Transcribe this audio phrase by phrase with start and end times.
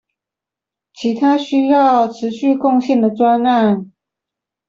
[0.95, 3.91] 其他需要持續貢獻的專案